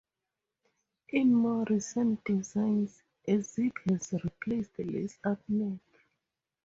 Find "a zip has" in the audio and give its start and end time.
3.27-4.11